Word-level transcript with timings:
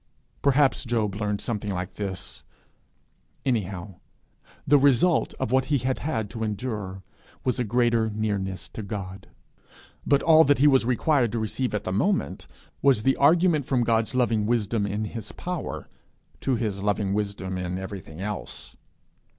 Perhaps 0.41 0.83
Job 0.85 1.13
learned 1.13 1.41
something 1.41 1.71
like 1.71 1.93
this; 1.93 2.43
anyhow, 3.45 3.99
the 4.65 4.79
result 4.79 5.35
of 5.35 5.51
what 5.51 5.65
he 5.65 5.77
had 5.77 5.99
had 5.99 6.27
to 6.31 6.43
endure 6.43 7.03
was 7.43 7.59
a 7.59 7.63
greater 7.63 8.09
nearness 8.09 8.67
to 8.69 8.81
God. 8.81 9.27
But 10.03 10.23
all 10.23 10.43
that 10.45 10.57
he 10.57 10.65
was 10.65 10.85
required 10.85 11.31
to 11.33 11.39
receive 11.39 11.75
at 11.75 11.83
the 11.83 11.91
moment 11.93 12.47
was 12.81 13.03
the 13.03 13.15
argument 13.17 13.67
from 13.67 13.83
God's 13.83 14.15
loving 14.15 14.47
wisdom 14.47 14.87
in 14.87 15.05
his 15.05 15.33
power, 15.33 15.87
to 16.39 16.55
his 16.55 16.81
loving 16.81 17.13
wisdom 17.13 17.59
in 17.59 17.77
everything 17.77 18.19
else. 18.19 18.75